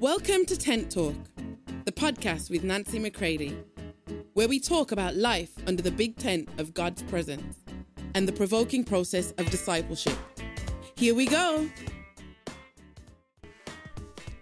Welcome 0.00 0.44
to 0.44 0.56
Tent 0.56 0.92
Talk, 0.92 1.16
the 1.84 1.90
podcast 1.90 2.50
with 2.50 2.62
Nancy 2.62 3.00
McCready, 3.00 3.58
where 4.34 4.46
we 4.46 4.60
talk 4.60 4.92
about 4.92 5.16
life 5.16 5.50
under 5.66 5.82
the 5.82 5.90
big 5.90 6.16
tent 6.16 6.48
of 6.58 6.72
God's 6.72 7.02
presence 7.02 7.56
and 8.14 8.28
the 8.28 8.32
provoking 8.32 8.84
process 8.84 9.32
of 9.38 9.50
discipleship. 9.50 10.16
Here 10.94 11.16
we 11.16 11.26
go. 11.26 11.68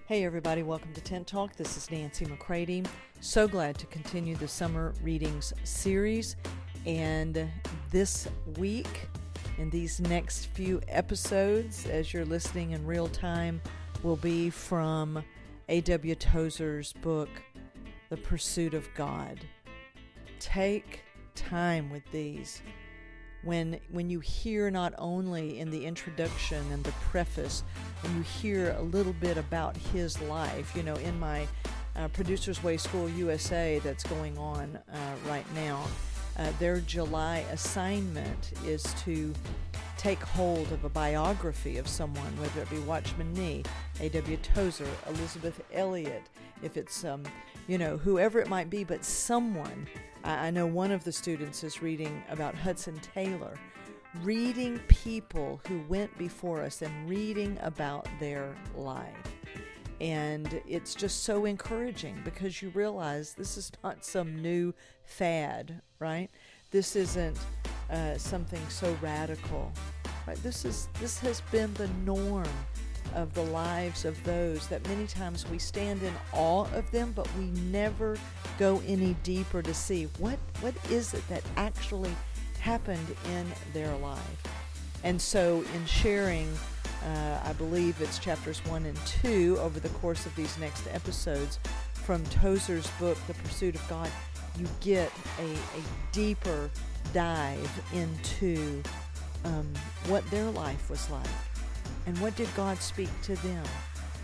Hey, 0.04 0.26
everybody, 0.26 0.62
welcome 0.62 0.92
to 0.92 1.00
Tent 1.00 1.26
Talk. 1.26 1.56
This 1.56 1.78
is 1.78 1.90
Nancy 1.90 2.26
McCready. 2.26 2.82
So 3.20 3.48
glad 3.48 3.78
to 3.78 3.86
continue 3.86 4.36
the 4.36 4.48
summer 4.48 4.92
readings 5.02 5.54
series. 5.64 6.36
And 6.84 7.48
this 7.90 8.28
week, 8.58 9.08
in 9.56 9.70
these 9.70 10.00
next 10.00 10.48
few 10.48 10.82
episodes, 10.88 11.86
as 11.86 12.12
you're 12.12 12.26
listening 12.26 12.72
in 12.72 12.84
real 12.84 13.08
time, 13.08 13.62
will 14.02 14.16
be 14.16 14.50
from 14.50 15.24
A.W. 15.68 16.14
Tozer's 16.14 16.92
book, 16.92 17.28
The 18.08 18.16
Pursuit 18.16 18.72
of 18.72 18.88
God. 18.94 19.40
Take 20.38 21.02
time 21.34 21.90
with 21.90 22.04
these. 22.12 22.62
When, 23.42 23.80
when 23.90 24.08
you 24.08 24.20
hear 24.20 24.70
not 24.70 24.94
only 24.96 25.58
in 25.58 25.70
the 25.70 25.84
introduction 25.84 26.64
and 26.70 26.84
the 26.84 26.92
preface, 27.10 27.64
when 28.02 28.16
you 28.16 28.22
hear 28.22 28.76
a 28.78 28.82
little 28.82 29.12
bit 29.14 29.38
about 29.38 29.76
his 29.76 30.20
life, 30.22 30.72
you 30.76 30.84
know, 30.84 30.94
in 30.96 31.18
my 31.18 31.48
uh, 31.96 32.08
Producers 32.08 32.62
Way 32.62 32.76
School 32.76 33.08
USA 33.08 33.80
that's 33.82 34.04
going 34.04 34.38
on 34.38 34.78
uh, 34.92 34.96
right 35.28 35.46
now, 35.54 35.84
uh, 36.38 36.50
their 36.58 36.80
July 36.80 37.44
assignment 37.50 38.52
is 38.64 38.82
to 39.04 39.32
take 39.96 40.22
hold 40.22 40.70
of 40.72 40.84
a 40.84 40.88
biography 40.88 41.78
of 41.78 41.88
someone, 41.88 42.38
whether 42.38 42.62
it 42.62 42.70
be 42.70 42.78
Watchman 42.80 43.32
Nee, 43.32 43.62
A.W. 44.00 44.36
Tozer, 44.38 44.86
Elisabeth 45.08 45.60
Elliot, 45.72 46.28
if 46.62 46.76
it's, 46.76 47.04
um, 47.04 47.22
you 47.66 47.78
know, 47.78 47.96
whoever 47.96 48.38
it 48.38 48.48
might 48.48 48.68
be, 48.68 48.84
but 48.84 49.04
someone. 49.04 49.86
I, 50.24 50.48
I 50.48 50.50
know 50.50 50.66
one 50.66 50.90
of 50.90 51.04
the 51.04 51.12
students 51.12 51.64
is 51.64 51.82
reading 51.82 52.22
about 52.28 52.54
Hudson 52.54 52.98
Taylor, 53.14 53.58
reading 54.22 54.78
people 54.88 55.60
who 55.66 55.82
went 55.88 56.16
before 56.18 56.62
us 56.62 56.82
and 56.82 57.08
reading 57.08 57.58
about 57.62 58.06
their 58.20 58.54
life. 58.74 59.35
And 60.00 60.60
it's 60.68 60.94
just 60.94 61.24
so 61.24 61.44
encouraging 61.44 62.20
because 62.24 62.60
you 62.60 62.70
realize 62.70 63.34
this 63.34 63.56
is 63.56 63.72
not 63.82 64.04
some 64.04 64.42
new 64.42 64.74
fad, 65.04 65.80
right? 65.98 66.28
This 66.70 66.96
isn't 66.96 67.38
uh, 67.90 68.18
something 68.18 68.60
so 68.68 68.96
radical. 69.00 69.72
Right? 70.26 70.36
This 70.42 70.64
is 70.64 70.88
this 71.00 71.18
has 71.20 71.40
been 71.52 71.72
the 71.74 71.88
norm 72.04 72.48
of 73.14 73.32
the 73.34 73.44
lives 73.44 74.04
of 74.04 74.22
those 74.24 74.66
that 74.66 74.86
many 74.88 75.06
times 75.06 75.48
we 75.48 75.58
stand 75.58 76.02
in 76.02 76.12
awe 76.32 76.66
of 76.74 76.90
them, 76.90 77.12
but 77.14 77.28
we 77.38 77.44
never 77.44 78.18
go 78.58 78.82
any 78.86 79.14
deeper 79.22 79.62
to 79.62 79.72
see 79.72 80.04
what 80.18 80.38
what 80.60 80.74
is 80.90 81.14
it 81.14 81.26
that 81.28 81.42
actually 81.56 82.14
happened 82.58 83.06
in 83.32 83.46
their 83.72 83.96
life. 83.98 84.42
And 85.04 85.22
so, 85.22 85.62
in 85.74 85.86
sharing, 85.86 86.48
uh, 87.06 87.40
I 87.44 87.52
believe 87.54 88.00
it's 88.00 88.18
chapters 88.18 88.58
one 88.66 88.84
and 88.84 88.98
two 89.06 89.56
over 89.60 89.78
the 89.80 89.88
course 89.90 90.26
of 90.26 90.34
these 90.34 90.58
next 90.58 90.86
episodes 90.88 91.58
from 91.94 92.22
Tozer's 92.24 92.88
book, 92.98 93.18
The 93.26 93.34
Pursuit 93.34 93.74
of 93.74 93.88
God, 93.88 94.10
you 94.58 94.66
get 94.80 95.10
a, 95.40 95.52
a 95.52 95.82
deeper 96.12 96.70
dive 97.12 97.82
into 97.92 98.82
um, 99.44 99.68
what 100.06 100.28
their 100.30 100.50
life 100.50 100.88
was 100.88 101.08
like 101.10 101.26
and 102.06 102.16
what 102.20 102.36
did 102.36 102.48
God 102.54 102.78
speak 102.78 103.10
to 103.22 103.34
them. 103.36 103.64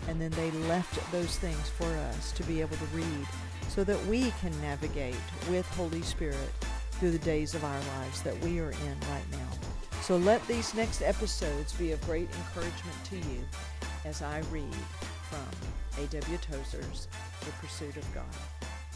And 0.07 0.19
then 0.19 0.31
they 0.31 0.51
left 0.67 1.11
those 1.11 1.37
things 1.37 1.69
for 1.69 1.85
us 1.85 2.31
to 2.33 2.43
be 2.43 2.61
able 2.61 2.75
to 2.75 2.85
read 2.85 3.27
so 3.69 3.83
that 3.83 4.03
we 4.07 4.31
can 4.41 4.51
navigate 4.61 5.15
with 5.49 5.67
Holy 5.75 6.01
Spirit 6.01 6.51
through 6.91 7.11
the 7.11 7.19
days 7.19 7.53
of 7.53 7.63
our 7.63 7.79
lives 7.97 8.21
that 8.23 8.37
we 8.39 8.59
are 8.59 8.71
in 8.71 8.99
right 9.11 9.31
now. 9.31 9.52
So 10.03 10.17
let 10.17 10.45
these 10.49 10.73
next 10.73 11.01
episodes 11.01 11.71
be 11.71 11.93
of 11.93 12.01
great 12.01 12.27
encouragement 12.35 13.05
to 13.05 13.15
you 13.15 13.39
as 14.03 14.21
I 14.21 14.41
read 14.51 14.75
from 15.29 16.03
A.W. 16.03 16.37
Tozer's 16.39 17.07
The 17.39 17.51
Pursuit 17.61 17.95
of 17.95 18.13
God. 18.13 18.25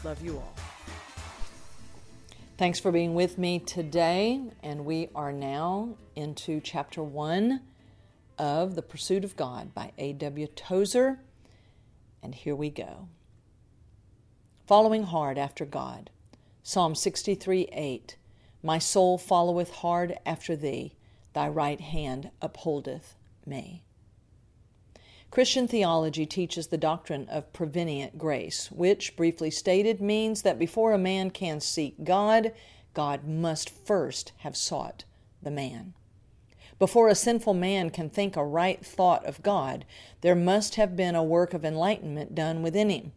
Love 0.04 0.22
you 0.22 0.36
all. 0.36 0.54
Thanks 2.58 2.78
for 2.78 2.92
being 2.92 3.14
with 3.14 3.38
me 3.38 3.58
today, 3.58 4.38
and 4.62 4.84
we 4.84 5.08
are 5.14 5.32
now 5.32 5.96
into 6.14 6.60
chapter 6.60 7.02
one 7.02 7.62
of 8.36 8.74
The 8.74 8.82
Pursuit 8.82 9.24
of 9.24 9.34
God 9.34 9.72
by 9.72 9.92
A.W. 9.96 10.46
Tozer. 10.48 11.20
And 12.22 12.34
here 12.34 12.54
we 12.54 12.68
go. 12.68 13.08
Following 14.66 15.04
hard 15.04 15.38
after 15.38 15.64
God. 15.64 16.10
Psalm 16.62 16.94
63 16.94 17.70
8. 17.72 18.16
My 18.62 18.78
soul 18.78 19.16
followeth 19.16 19.70
hard 19.70 20.18
after 20.26 20.54
thee, 20.54 20.97
thy 21.32 21.48
right 21.48 21.80
hand 21.80 22.30
upholdeth 22.40 23.14
me. 23.46 23.82
Christian 25.30 25.68
theology 25.68 26.24
teaches 26.24 26.68
the 26.68 26.78
doctrine 26.78 27.28
of 27.28 27.52
prevenient 27.52 28.16
grace, 28.16 28.70
which, 28.72 29.14
briefly 29.14 29.50
stated, 29.50 30.00
means 30.00 30.42
that 30.42 30.58
before 30.58 30.92
a 30.92 30.98
man 30.98 31.30
can 31.30 31.60
seek 31.60 32.02
God, 32.02 32.52
God 32.94 33.26
must 33.26 33.68
first 33.68 34.32
have 34.38 34.56
sought 34.56 35.04
the 35.42 35.50
man. 35.50 35.92
Before 36.78 37.08
a 37.08 37.14
sinful 37.14 37.54
man 37.54 37.90
can 37.90 38.08
think 38.08 38.36
a 38.36 38.44
right 38.44 38.84
thought 38.84 39.24
of 39.26 39.42
God, 39.42 39.84
there 40.20 40.34
must 40.34 40.76
have 40.76 40.96
been 40.96 41.14
a 41.14 41.22
work 41.22 41.52
of 41.52 41.64
enlightenment 41.64 42.34
done 42.34 42.62
within 42.62 42.88
him. 42.88 43.12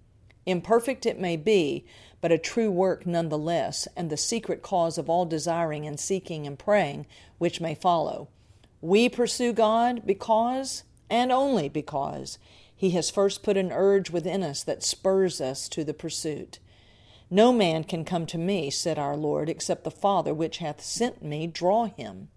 Imperfect 0.46 1.06
it 1.06 1.19
may 1.19 1.38
be, 1.38 1.85
but 2.19 2.31
a 2.31 2.38
true 2.38 2.72
work 2.72 3.06
nonetheless, 3.06 3.88
and 3.96 4.09
the 4.09 4.18
secret 4.18 4.62
cause 4.62 4.97
of 4.97 5.09
all 5.09 5.25
desiring 5.25 5.85
and 5.85 6.00
seeking 6.00 6.47
and 6.47 6.57
praying 6.57 7.06
which 7.38 7.62
may 7.62 7.75
follow. 7.75 8.28
We 8.81 9.09
pursue 9.09 9.53
God 9.53 10.03
because 10.06 10.84
and 11.09 11.31
only 11.31 11.69
because 11.69 12.40
He 12.75 12.91
has 12.91 13.09
first 13.09 13.44
put 13.44 13.57
an 13.57 13.72
urge 13.72 14.09
within 14.09 14.41
us 14.44 14.63
that 14.63 14.84
spurs 14.84 15.41
us 15.41 15.68
to 15.69 15.84
the 15.84 15.94
pursuit. 15.94 16.59
No 17.34 17.53
man 17.53 17.85
can 17.85 18.03
come 18.03 18.25
to 18.25 18.38
me, 18.38 18.69
said 18.69 19.00
our 19.00 19.16
Lord, 19.16 19.47
except 19.47 19.85
the 19.85 19.90
Father 19.90 20.34
which 20.34 20.58
hath 20.58 20.84
sent 20.84 21.23
me 21.23 21.47
draw 21.47 21.85
him. 21.85 22.28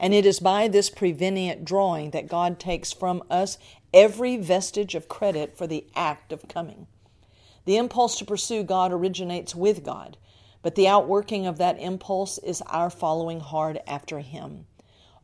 And 0.00 0.12
it 0.12 0.26
is 0.26 0.40
by 0.40 0.66
this 0.66 0.90
prevenient 0.90 1.64
drawing 1.64 2.10
that 2.10 2.26
God 2.28 2.58
takes 2.58 2.92
from 2.92 3.22
us 3.30 3.56
every 3.94 4.36
vestige 4.36 4.96
of 4.96 5.08
credit 5.08 5.56
for 5.56 5.68
the 5.68 5.86
act 5.94 6.32
of 6.32 6.48
coming. 6.48 6.88
The 7.64 7.76
impulse 7.76 8.18
to 8.18 8.24
pursue 8.24 8.62
God 8.62 8.92
originates 8.92 9.54
with 9.54 9.84
God, 9.84 10.16
but 10.62 10.74
the 10.74 10.88
outworking 10.88 11.46
of 11.46 11.58
that 11.58 11.78
impulse 11.78 12.38
is 12.38 12.62
our 12.66 12.90
following 12.90 13.40
hard 13.40 13.80
after 13.86 14.20
Him. 14.20 14.66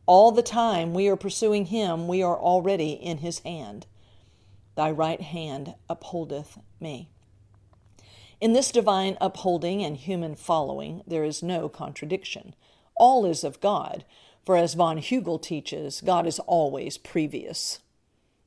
All 0.09 0.31
the 0.31 0.41
time 0.41 0.95
we 0.95 1.07
are 1.07 1.15
pursuing 1.15 1.65
him, 1.65 2.07
we 2.07 2.23
are 2.23 2.35
already 2.35 2.93
in 2.93 3.19
his 3.19 3.37
hand. 3.41 3.85
Thy 4.73 4.89
right 4.89 5.21
hand 5.21 5.75
upholdeth 5.87 6.57
me. 6.79 7.11
In 8.41 8.53
this 8.53 8.71
divine 8.71 9.19
upholding 9.21 9.83
and 9.83 9.95
human 9.95 10.33
following, 10.33 11.03
there 11.05 11.23
is 11.23 11.43
no 11.43 11.69
contradiction. 11.69 12.55
All 12.95 13.23
is 13.23 13.43
of 13.43 13.61
God, 13.61 14.03
for 14.43 14.57
as 14.57 14.73
von 14.73 14.97
Hugel 14.97 15.39
teaches, 15.39 16.01
God 16.01 16.25
is 16.25 16.39
always 16.39 16.97
previous. 16.97 17.77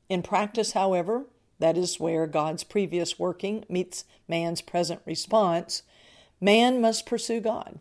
In 0.09 0.21
practice, 0.21 0.73
however, 0.73 1.27
that 1.59 1.77
is 1.77 1.99
where 1.99 2.27
God's 2.27 2.63
previous 2.63 3.17
working 3.17 3.65
meets 3.69 4.05
man's 4.27 4.61
present 4.61 5.01
response, 5.05 5.83
man 6.41 6.81
must 6.81 7.05
pursue 7.05 7.39
God. 7.39 7.79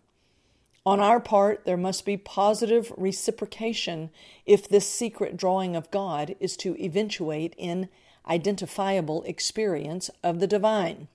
On 0.84 0.99
our 0.99 1.21
part, 1.21 1.65
there 1.65 1.77
must 1.77 2.05
be 2.05 2.16
positive 2.16 2.93
reciprocation 2.97 4.10
if 4.44 4.69
this 4.69 4.88
secret 4.88 5.37
drawing 5.37 5.77
of 5.77 5.91
God 5.93 6.34
is 6.41 6.56
to 6.59 6.77
eventuate 6.83 7.55
in 7.56 7.88
identifiable 8.28 9.22
experience 9.22 10.10
of 10.25 10.41
the 10.41 10.47
divine. 10.47 11.09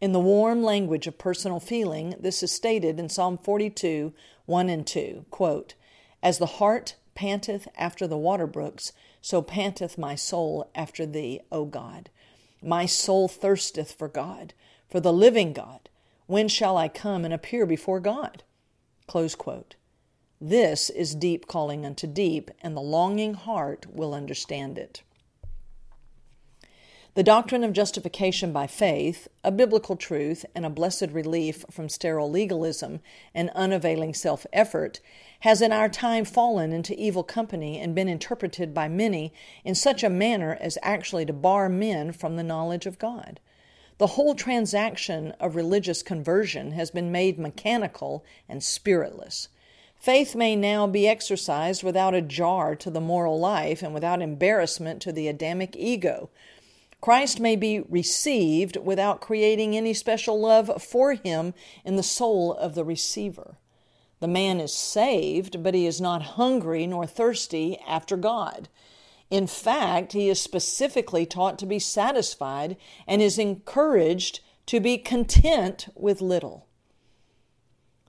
In 0.00 0.12
the 0.12 0.20
warm 0.20 0.62
language 0.62 1.06
of 1.06 1.18
personal 1.18 1.60
feeling, 1.60 2.14
this 2.18 2.42
is 2.42 2.50
stated 2.50 2.98
in 2.98 3.08
Psalm 3.08 3.38
42 3.38 4.12
1 4.46 4.68
and 4.68 4.86
2. 4.86 5.26
Quote, 5.30 5.74
As 6.22 6.38
the 6.38 6.46
hart 6.46 6.96
panteth 7.14 7.68
after 7.76 8.06
the 8.06 8.18
water 8.18 8.46
brooks, 8.46 8.92
so 9.20 9.42
panteth 9.42 9.98
my 9.98 10.14
soul 10.14 10.70
after 10.74 11.06
thee, 11.06 11.40
O 11.50 11.64
God. 11.64 12.10
My 12.62 12.86
soul 12.86 13.28
thirsteth 13.28 13.92
for 13.92 14.08
God, 14.08 14.54
for 14.88 15.00
the 15.00 15.12
living 15.12 15.52
God. 15.52 15.88
When 16.26 16.48
shall 16.48 16.76
I 16.76 16.88
come 16.88 17.24
and 17.24 17.34
appear 17.34 17.66
before 17.66 18.00
God? 18.00 18.44
This 20.40 20.90
is 20.90 21.14
deep 21.14 21.46
calling 21.46 21.84
unto 21.86 22.06
deep, 22.06 22.50
and 22.62 22.76
the 22.76 22.80
longing 22.80 23.34
heart 23.34 23.86
will 23.88 24.14
understand 24.14 24.78
it. 24.78 25.02
The 27.14 27.22
doctrine 27.22 27.62
of 27.62 27.74
justification 27.74 28.54
by 28.54 28.66
faith, 28.66 29.28
a 29.44 29.52
biblical 29.52 29.96
truth 29.96 30.46
and 30.54 30.64
a 30.64 30.70
blessed 30.70 31.10
relief 31.10 31.62
from 31.70 31.90
sterile 31.90 32.30
legalism 32.30 33.00
and 33.34 33.50
unavailing 33.50 34.14
self 34.14 34.46
effort, 34.50 35.00
has 35.40 35.60
in 35.60 35.72
our 35.72 35.90
time 35.90 36.24
fallen 36.24 36.72
into 36.72 36.98
evil 36.98 37.22
company 37.22 37.78
and 37.78 37.94
been 37.94 38.08
interpreted 38.08 38.72
by 38.72 38.88
many 38.88 39.30
in 39.62 39.74
such 39.74 40.02
a 40.02 40.08
manner 40.08 40.56
as 40.58 40.78
actually 40.80 41.26
to 41.26 41.34
bar 41.34 41.68
men 41.68 42.12
from 42.12 42.36
the 42.36 42.42
knowledge 42.42 42.86
of 42.86 42.98
God. 42.98 43.40
The 43.98 44.16
whole 44.16 44.34
transaction 44.34 45.32
of 45.32 45.54
religious 45.54 46.02
conversion 46.02 46.72
has 46.72 46.90
been 46.90 47.12
made 47.12 47.38
mechanical 47.38 48.24
and 48.48 48.62
spiritless. 48.62 49.48
Faith 49.98 50.34
may 50.34 50.56
now 50.56 50.86
be 50.86 51.06
exercised 51.06 51.82
without 51.82 52.14
a 52.14 52.22
jar 52.22 52.74
to 52.76 52.88
the 52.88 53.02
moral 53.02 53.38
life 53.38 53.82
and 53.82 53.92
without 53.92 54.22
embarrassment 54.22 55.02
to 55.02 55.12
the 55.12 55.28
Adamic 55.28 55.76
ego 55.76 56.30
Christ 57.02 57.40
may 57.40 57.56
be 57.56 57.80
received 57.80 58.76
without 58.76 59.20
creating 59.20 59.76
any 59.76 59.92
special 59.92 60.40
love 60.40 60.80
for 60.80 61.14
him 61.14 61.52
in 61.84 61.96
the 61.96 62.02
soul 62.04 62.54
of 62.54 62.76
the 62.76 62.84
receiver. 62.84 63.56
The 64.20 64.28
man 64.28 64.60
is 64.60 64.72
saved, 64.72 65.64
but 65.64 65.74
he 65.74 65.84
is 65.84 66.00
not 66.00 66.22
hungry 66.22 66.86
nor 66.86 67.04
thirsty 67.04 67.76
after 67.88 68.16
God. 68.16 68.68
In 69.30 69.48
fact, 69.48 70.12
he 70.12 70.28
is 70.28 70.40
specifically 70.40 71.26
taught 71.26 71.58
to 71.58 71.66
be 71.66 71.80
satisfied 71.80 72.76
and 73.04 73.20
is 73.20 73.36
encouraged 73.36 74.38
to 74.66 74.78
be 74.78 74.96
content 74.96 75.88
with 75.96 76.22
little. 76.22 76.68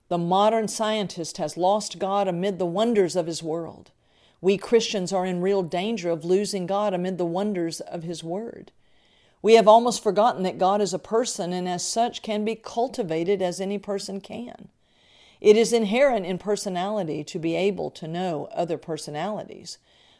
The 0.08 0.18
modern 0.18 0.68
scientist 0.68 1.38
has 1.38 1.56
lost 1.56 1.98
God 1.98 2.28
amid 2.28 2.60
the 2.60 2.64
wonders 2.64 3.16
of 3.16 3.26
his 3.26 3.42
world. 3.42 3.90
We 4.40 4.56
Christians 4.56 5.12
are 5.12 5.26
in 5.26 5.40
real 5.40 5.64
danger 5.64 6.10
of 6.10 6.24
losing 6.24 6.66
God 6.66 6.94
amid 6.94 7.18
the 7.18 7.24
wonders 7.24 7.80
of 7.80 8.04
his 8.04 8.22
word. 8.22 8.70
We 9.44 9.56
have 9.56 9.68
almost 9.68 10.02
forgotten 10.02 10.42
that 10.44 10.56
God 10.56 10.80
is 10.80 10.94
a 10.94 10.98
person 10.98 11.52
and 11.52 11.68
as 11.68 11.84
such 11.84 12.22
can 12.22 12.46
be 12.46 12.54
cultivated 12.54 13.42
as 13.42 13.60
any 13.60 13.76
person 13.76 14.22
can. 14.22 14.68
It 15.38 15.54
is 15.54 15.70
inherent 15.70 16.24
in 16.24 16.38
personality 16.38 17.22
to 17.24 17.38
be 17.38 17.54
able 17.54 17.90
to 17.90 18.08
know 18.08 18.48
other 18.54 18.78
personalities, 18.78 19.76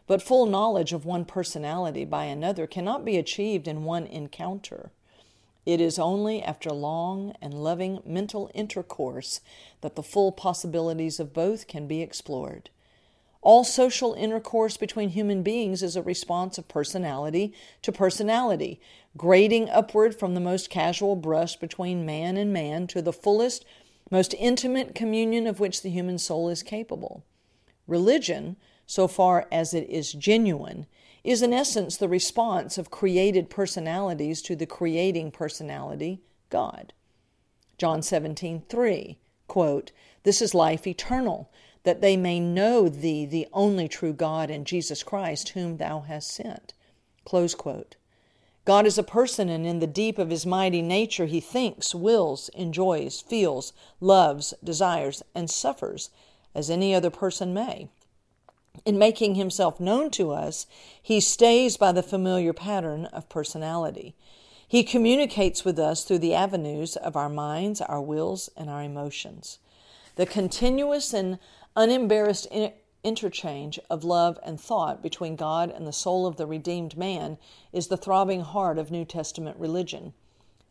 but 0.06 0.20
full 0.20 0.44
knowledge 0.44 0.92
of 0.92 1.06
one 1.06 1.24
personality 1.24 2.04
by 2.04 2.24
another 2.26 2.66
cannot 2.66 3.02
be 3.02 3.16
achieved 3.16 3.66
in 3.66 3.84
one 3.84 4.06
encounter. 4.06 4.90
It 5.64 5.80
is 5.80 5.98
only 5.98 6.42
after 6.42 6.68
long 6.68 7.34
and 7.40 7.54
loving 7.54 8.02
mental 8.04 8.50
intercourse 8.52 9.40
that 9.80 9.96
the 9.96 10.02
full 10.02 10.32
possibilities 10.32 11.18
of 11.18 11.32
both 11.32 11.66
can 11.66 11.86
be 11.86 12.02
explored. 12.02 12.68
All 13.44 13.62
social 13.62 14.14
intercourse 14.14 14.78
between 14.78 15.10
human 15.10 15.42
beings 15.42 15.82
is 15.82 15.96
a 15.96 16.02
response 16.02 16.56
of 16.56 16.66
personality 16.66 17.52
to 17.82 17.92
personality, 17.92 18.80
grading 19.18 19.68
upward 19.68 20.18
from 20.18 20.32
the 20.32 20.40
most 20.40 20.70
casual 20.70 21.14
brush 21.14 21.56
between 21.56 22.06
man 22.06 22.38
and 22.38 22.54
man 22.54 22.86
to 22.86 23.02
the 23.02 23.12
fullest, 23.12 23.66
most 24.10 24.34
intimate 24.38 24.94
communion 24.94 25.46
of 25.46 25.60
which 25.60 25.82
the 25.82 25.90
human 25.90 26.16
soul 26.16 26.48
is 26.48 26.62
capable. 26.62 27.22
Religion, 27.86 28.56
so 28.86 29.06
far 29.06 29.46
as 29.52 29.74
it 29.74 29.90
is 29.90 30.14
genuine, 30.14 30.86
is 31.22 31.42
in 31.42 31.52
essence 31.52 31.98
the 31.98 32.08
response 32.08 32.78
of 32.78 32.90
created 32.90 33.50
personalities 33.50 34.40
to 34.40 34.56
the 34.56 34.66
creating 34.66 35.30
personality, 35.30 36.22
God. 36.48 36.94
John 37.76 38.00
17, 38.00 38.62
3, 38.70 39.18
quote, 39.48 39.92
This 40.22 40.40
is 40.40 40.54
life 40.54 40.86
eternal, 40.86 41.50
that 41.84 42.00
they 42.00 42.16
may 42.16 42.40
know 42.40 42.88
thee, 42.88 43.24
the 43.24 43.46
only 43.52 43.88
true 43.88 44.12
God, 44.12 44.50
and 44.50 44.66
Jesus 44.66 45.02
Christ, 45.02 45.50
whom 45.50 45.76
thou 45.76 46.00
hast 46.00 46.30
sent. 46.30 46.72
Close 47.24 47.54
quote. 47.54 47.96
God 48.64 48.86
is 48.86 48.96
a 48.96 49.02
person, 49.02 49.50
and 49.50 49.66
in 49.66 49.80
the 49.80 49.86
deep 49.86 50.18
of 50.18 50.30
his 50.30 50.46
mighty 50.46 50.80
nature, 50.80 51.26
he 51.26 51.40
thinks, 51.40 51.94
wills, 51.94 52.48
enjoys, 52.54 53.20
feels, 53.20 53.74
loves, 54.00 54.54
desires, 54.64 55.22
and 55.34 55.50
suffers 55.50 56.08
as 56.54 56.70
any 56.70 56.94
other 56.94 57.10
person 57.10 57.52
may. 57.52 57.88
In 58.86 58.98
making 58.98 59.34
himself 59.34 59.78
known 59.78 60.10
to 60.12 60.32
us, 60.32 60.66
he 61.00 61.20
stays 61.20 61.76
by 61.76 61.92
the 61.92 62.02
familiar 62.02 62.54
pattern 62.54 63.04
of 63.06 63.28
personality. 63.28 64.14
He 64.66 64.82
communicates 64.82 65.64
with 65.64 65.78
us 65.78 66.02
through 66.02 66.18
the 66.20 66.34
avenues 66.34 66.96
of 66.96 67.16
our 67.16 67.28
minds, 67.28 67.82
our 67.82 68.00
wills, 68.00 68.48
and 68.56 68.70
our 68.70 68.82
emotions. 68.82 69.58
The 70.16 70.26
continuous 70.26 71.12
and 71.12 71.38
unembarrassed 71.74 72.46
interchange 73.02 73.78
of 73.90 74.04
love 74.04 74.38
and 74.42 74.60
thought 74.60 75.02
between 75.02 75.36
God 75.36 75.70
and 75.70 75.86
the 75.86 75.92
soul 75.92 76.26
of 76.26 76.36
the 76.36 76.46
redeemed 76.46 76.96
man 76.96 77.36
is 77.72 77.88
the 77.88 77.96
throbbing 77.96 78.42
heart 78.42 78.78
of 78.78 78.90
New 78.90 79.04
Testament 79.04 79.58
religion. 79.58 80.14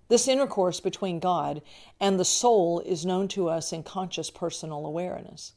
This 0.08 0.28
intercourse 0.28 0.80
between 0.80 1.20
God 1.20 1.62
and 2.00 2.20
the 2.20 2.26
soul 2.26 2.80
is 2.82 3.06
known 3.06 3.28
to 3.30 3.50
us 3.50 3.74
in 3.74 3.84
conscious 3.84 4.30
personal 4.30 4.86
awareness. 4.86 5.54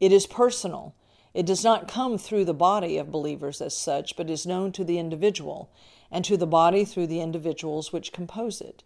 It 0.00 0.12
is 0.12 0.26
personal. 0.26 0.94
It 1.34 1.46
does 1.46 1.62
not 1.62 1.88
come 1.88 2.18
through 2.18 2.44
the 2.44 2.54
body 2.54 2.98
of 2.98 3.12
believers 3.12 3.60
as 3.60 3.76
such, 3.76 4.16
but 4.16 4.30
is 4.30 4.46
known 4.46 4.72
to 4.72 4.84
the 4.84 4.98
individual, 4.98 5.70
and 6.10 6.24
to 6.24 6.36
the 6.36 6.46
body 6.46 6.84
through 6.84 7.06
the 7.06 7.20
individuals 7.20 7.92
which 7.92 8.12
compose 8.12 8.60
it. 8.60 8.82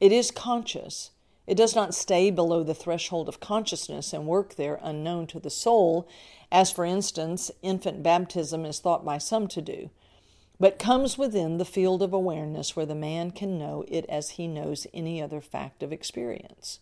It 0.00 0.12
is 0.12 0.30
conscious. 0.30 1.10
It 1.46 1.56
does 1.56 1.74
not 1.74 1.94
stay 1.94 2.30
below 2.30 2.62
the 2.62 2.74
threshold 2.74 3.28
of 3.28 3.40
consciousness 3.40 4.12
and 4.12 4.26
work 4.26 4.54
there 4.54 4.78
unknown 4.82 5.26
to 5.28 5.40
the 5.40 5.50
soul, 5.50 6.08
as 6.52 6.70
for 6.70 6.84
instance, 6.84 7.50
infant 7.62 8.02
baptism 8.02 8.64
is 8.64 8.78
thought 8.78 9.04
by 9.04 9.18
some 9.18 9.48
to 9.48 9.60
do, 9.60 9.90
but 10.60 10.78
comes 10.78 11.18
within 11.18 11.58
the 11.58 11.64
field 11.64 12.02
of 12.02 12.12
awareness 12.12 12.76
where 12.76 12.86
the 12.86 12.94
man 12.94 13.32
can 13.32 13.58
know 13.58 13.84
it 13.88 14.06
as 14.08 14.30
he 14.30 14.46
knows 14.46 14.86
any 14.94 15.20
other 15.20 15.40
fact 15.40 15.82
of 15.82 15.92
experience. 15.92 16.78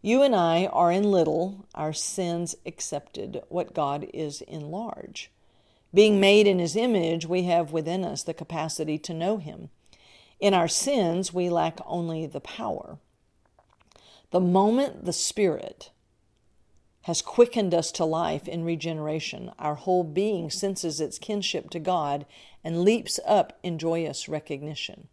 You 0.00 0.22
and 0.22 0.34
I 0.34 0.66
are 0.66 0.90
in 0.90 1.10
little, 1.10 1.66
our 1.74 1.92
sins 1.92 2.56
accepted, 2.64 3.42
what 3.48 3.74
God 3.74 4.08
is 4.14 4.40
in 4.40 4.70
large. 4.70 5.30
Being 5.92 6.20
made 6.20 6.46
in 6.46 6.58
his 6.58 6.76
image, 6.76 7.26
we 7.26 7.42
have 7.42 7.72
within 7.72 8.04
us 8.04 8.22
the 8.22 8.32
capacity 8.32 8.98
to 8.98 9.12
know 9.12 9.36
him. 9.36 9.68
In 10.38 10.54
our 10.54 10.68
sins, 10.68 11.34
we 11.34 11.50
lack 11.50 11.78
only 11.84 12.26
the 12.26 12.40
power. 12.40 12.98
The 14.36 14.40
moment 14.40 15.06
the 15.06 15.14
Spirit, 15.14 15.92
has 17.04 17.22
quickened 17.22 17.72
us 17.72 17.90
to 17.92 18.04
life 18.04 18.46
in 18.46 18.64
regeneration. 18.64 19.50
Our 19.58 19.76
whole 19.76 20.04
being 20.04 20.50
senses 20.50 21.00
its 21.00 21.18
kinship 21.18 21.70
to 21.70 21.78
God 21.78 22.26
and 22.62 22.82
leaps 22.82 23.18
up 23.24 23.58
in 23.62 23.78
joyous 23.78 24.28
recognition. 24.28 25.08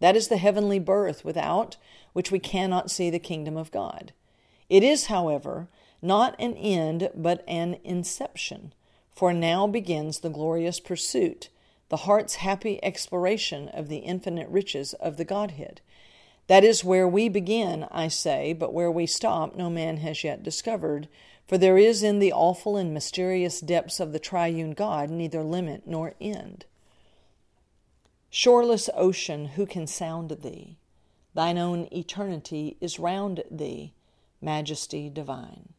That 0.00 0.14
is 0.14 0.28
the 0.28 0.36
heavenly 0.36 0.78
birth 0.78 1.24
without 1.24 1.78
which 2.12 2.30
we 2.30 2.38
cannot 2.38 2.90
see 2.90 3.08
the 3.08 3.18
kingdom 3.18 3.56
of 3.56 3.70
God. 3.70 4.12
It 4.68 4.82
is, 4.82 5.06
however, 5.06 5.70
not 6.02 6.36
an 6.38 6.52
end 6.52 7.08
but 7.14 7.42
an 7.48 7.78
inception, 7.82 8.74
for 9.10 9.32
now 9.32 9.66
begins 9.68 10.18
the 10.18 10.28
glorious 10.28 10.80
pursuit, 10.80 11.48
the 11.88 12.04
heart's 12.04 12.34
happy 12.34 12.78
exploration 12.84 13.68
of 13.68 13.88
the 13.88 14.00
infinite 14.00 14.50
riches 14.50 14.92
of 14.92 15.16
the 15.16 15.24
Godhead. 15.24 15.80
That 16.50 16.64
is 16.64 16.82
where 16.82 17.06
we 17.06 17.28
begin, 17.28 17.86
I 17.92 18.08
say, 18.08 18.52
but 18.54 18.72
where 18.72 18.90
we 18.90 19.06
stop 19.06 19.54
no 19.54 19.70
man 19.70 19.98
has 19.98 20.24
yet 20.24 20.42
discovered, 20.42 21.06
for 21.46 21.56
there 21.56 21.78
is 21.78 22.02
in 22.02 22.18
the 22.18 22.32
awful 22.32 22.76
and 22.76 22.92
mysterious 22.92 23.60
depths 23.60 24.00
of 24.00 24.12
the 24.12 24.18
triune 24.18 24.72
God 24.72 25.10
neither 25.10 25.44
limit 25.44 25.86
nor 25.86 26.14
end. 26.20 26.64
Shoreless 28.30 28.90
ocean, 28.96 29.50
who 29.50 29.64
can 29.64 29.86
sound 29.86 30.38
thee? 30.42 30.76
Thine 31.34 31.56
own 31.56 31.86
eternity 31.92 32.76
is 32.80 32.98
round 32.98 33.44
thee, 33.48 33.92
majesty 34.40 35.08
divine. 35.08 35.74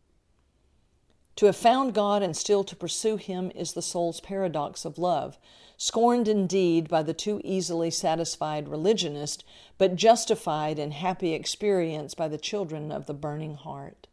To 1.38 1.46
have 1.46 1.56
found 1.56 1.94
God 1.94 2.22
and 2.22 2.36
still 2.36 2.64
to 2.64 2.76
pursue 2.76 3.18
Him 3.18 3.52
is 3.56 3.74
the 3.74 3.82
soul's 3.82 4.20
paradox 4.20 4.86
of 4.86 4.98
love, 4.98 5.38
scorned 5.78 6.28
indeed 6.28 6.88
by 6.88 7.02
the 7.02 7.14
too 7.14 7.42
easily 7.44 7.90
satisfied 7.90 8.68
religionist, 8.68 9.44
but 9.78 9.96
justified 9.96 10.78
in 10.78 10.92
happy 10.92 11.34
experience 11.34 12.14
by 12.14 12.28
the 12.28 12.38
children 12.38 12.92
of 12.92 13.06
the 13.06 13.14
burning 13.14 13.56
heart. 13.56 14.08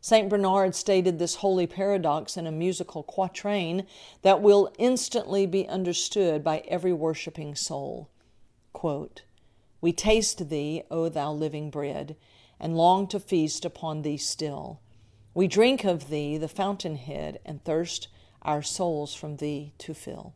St. 0.00 0.28
Bernard 0.28 0.74
stated 0.74 1.18
this 1.18 1.36
holy 1.36 1.66
paradox 1.66 2.36
in 2.36 2.46
a 2.46 2.52
musical 2.52 3.02
quatrain 3.02 3.86
that 4.22 4.42
will 4.42 4.72
instantly 4.78 5.46
be 5.46 5.66
understood 5.66 6.44
by 6.44 6.58
every 6.68 6.92
worshipping 6.92 7.54
soul. 7.54 8.08
Quote, 8.74 9.22
we 9.80 9.92
taste 9.92 10.48
thee, 10.48 10.82
O 10.90 11.08
thou 11.08 11.32
living 11.32 11.70
bread, 11.70 12.16
and 12.60 12.76
long 12.76 13.06
to 13.08 13.20
feast 13.20 13.64
upon 13.64 14.02
thee 14.02 14.16
still. 14.16 14.80
We 15.34 15.48
drink 15.48 15.84
of 15.84 16.10
thee, 16.10 16.38
the 16.38 16.48
fountainhead, 16.48 17.40
and 17.44 17.62
thirst 17.64 18.08
our 18.42 18.62
souls 18.62 19.14
from 19.14 19.36
thee 19.36 19.72
to 19.78 19.92
fill. 19.92 20.34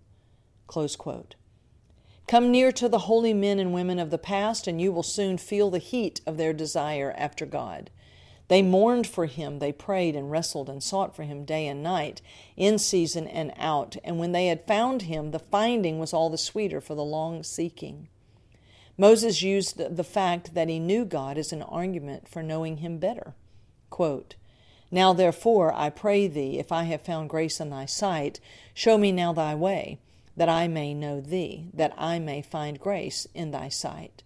Come 2.26 2.50
near 2.50 2.72
to 2.72 2.88
the 2.88 2.98
holy 3.00 3.32
men 3.32 3.58
and 3.58 3.72
women 3.72 3.98
of 3.98 4.10
the 4.10 4.18
past, 4.18 4.66
and 4.66 4.80
you 4.80 4.92
will 4.92 5.02
soon 5.02 5.38
feel 5.38 5.70
the 5.70 5.78
heat 5.78 6.20
of 6.26 6.36
their 6.36 6.52
desire 6.52 7.14
after 7.16 7.46
God. 7.46 7.90
They 8.48 8.60
mourned 8.60 9.06
for 9.06 9.26
him, 9.26 9.60
they 9.60 9.72
prayed 9.72 10.16
and 10.16 10.30
wrestled 10.30 10.68
and 10.68 10.82
sought 10.82 11.14
for 11.14 11.22
him 11.22 11.44
day 11.44 11.66
and 11.66 11.82
night, 11.82 12.20
in 12.56 12.78
season 12.78 13.28
and 13.28 13.52
out. 13.56 13.96
And 14.02 14.18
when 14.18 14.32
they 14.32 14.48
had 14.48 14.66
found 14.66 15.02
him, 15.02 15.30
the 15.30 15.38
finding 15.38 15.98
was 15.98 16.12
all 16.12 16.28
the 16.28 16.38
sweeter 16.38 16.80
for 16.80 16.94
the 16.94 17.04
long 17.04 17.42
seeking. 17.42 18.08
Moses 18.96 19.42
used 19.42 19.96
the 19.96 20.04
fact 20.04 20.54
that 20.54 20.68
he 20.68 20.78
knew 20.78 21.04
God 21.04 21.38
as 21.38 21.52
an 21.52 21.62
argument 21.62 22.26
for 22.26 22.42
knowing 22.42 22.78
him 22.78 22.98
better. 22.98 23.34
Quote, 23.90 24.34
now 24.90 25.12
therefore 25.12 25.72
I 25.74 25.90
pray 25.90 26.26
thee, 26.26 26.58
if 26.58 26.72
I 26.72 26.84
have 26.84 27.02
found 27.02 27.30
grace 27.30 27.60
in 27.60 27.70
thy 27.70 27.86
sight, 27.86 28.40
show 28.74 28.96
me 28.96 29.12
now 29.12 29.32
thy 29.32 29.54
way, 29.54 29.98
that 30.36 30.48
I 30.48 30.68
may 30.68 30.94
know 30.94 31.20
thee, 31.20 31.68
that 31.74 31.92
I 31.98 32.18
may 32.18 32.42
find 32.42 32.80
grace 32.80 33.26
in 33.34 33.50
thy 33.50 33.68
sight. 33.68 34.22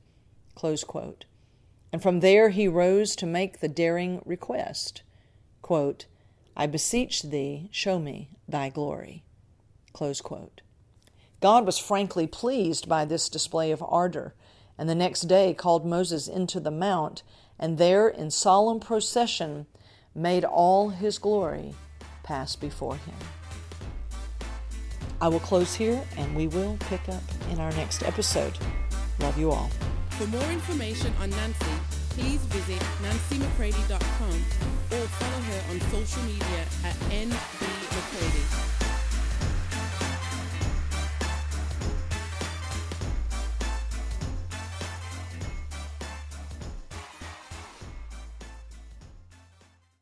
And 1.92 2.02
from 2.02 2.20
there 2.20 2.50
he 2.50 2.68
rose 2.68 3.16
to 3.16 3.26
make 3.26 3.60
the 3.60 3.68
daring 3.68 4.22
request 4.24 5.02
quote, 5.62 6.06
I 6.56 6.66
beseech 6.66 7.22
thee, 7.22 7.68
show 7.70 7.98
me 7.98 8.28
thy 8.46 8.68
glory. 8.68 9.24
God 11.40 11.64
was 11.64 11.78
frankly 11.78 12.26
pleased 12.26 12.88
by 12.88 13.04
this 13.04 13.28
display 13.28 13.70
of 13.70 13.82
ardor, 13.82 14.34
and 14.76 14.88
the 14.88 14.94
next 14.94 15.22
day 15.22 15.54
called 15.54 15.86
Moses 15.86 16.28
into 16.28 16.60
the 16.60 16.70
mount, 16.70 17.22
and 17.58 17.78
there 17.78 18.08
in 18.08 18.30
solemn 18.30 18.80
procession 18.80 19.66
made 20.14 20.44
all 20.44 20.88
his 20.88 21.18
glory 21.18 21.74
pass 22.22 22.56
before 22.56 22.96
him. 22.96 23.14
I 25.20 25.28
will 25.28 25.40
close 25.40 25.74
here 25.74 26.02
and 26.16 26.34
we 26.34 26.48
will 26.48 26.76
pick 26.80 27.08
up 27.08 27.22
in 27.50 27.60
our 27.60 27.70
next 27.72 28.02
episode. 28.02 28.58
Love 29.20 29.38
you 29.38 29.52
all. 29.52 29.70
For 30.10 30.26
more 30.26 30.50
information 30.50 31.12
on 31.20 31.30
Nancy, 31.30 31.66
please 32.10 32.40
visit 32.46 32.82
nancymccready.com 33.02 34.34
or 34.92 35.06
follow 35.06 35.42
her 35.42 35.62
on 35.70 35.80
social 35.90 36.22
media 36.24 36.64
at 36.84 36.96
n 37.12 37.30